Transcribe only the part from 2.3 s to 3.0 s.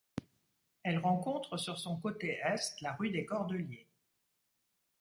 est, la